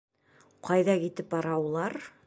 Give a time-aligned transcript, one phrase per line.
[0.69, 2.01] —Ҡайҙа китеп бара улар?